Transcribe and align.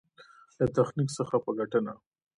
له 0.59 0.65
تخنيک 0.75 1.09
څخه 1.17 1.35
په 1.45 1.51
ګټنه. 1.59 1.93